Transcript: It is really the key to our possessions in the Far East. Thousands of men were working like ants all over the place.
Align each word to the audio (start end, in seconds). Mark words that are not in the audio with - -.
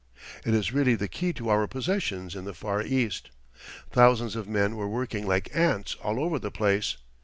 It 0.43 0.55
is 0.55 0.73
really 0.73 0.95
the 0.95 1.07
key 1.07 1.31
to 1.33 1.49
our 1.49 1.67
possessions 1.67 2.35
in 2.35 2.43
the 2.45 2.55
Far 2.55 2.81
East. 2.81 3.29
Thousands 3.91 4.35
of 4.35 4.49
men 4.49 4.75
were 4.75 4.87
working 4.89 5.27
like 5.27 5.55
ants 5.55 5.93
all 6.01 6.19
over 6.19 6.39
the 6.39 6.49
place. 6.49 6.97